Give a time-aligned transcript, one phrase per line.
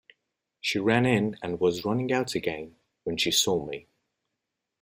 [0.59, 3.85] She ran in, and was running out again when she saw me.